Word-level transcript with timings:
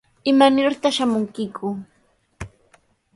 ¿Imanirtaq 0.31 0.93
shamunkiku? 0.95 1.67